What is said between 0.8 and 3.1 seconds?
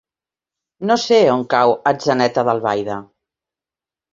No sé on cau Atzeneta d'Albaida.